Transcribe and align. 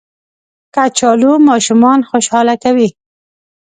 کچالو 0.75 1.31
ماشومان 1.49 1.99
خوشحاله 2.09 2.55
کوي 2.63 2.89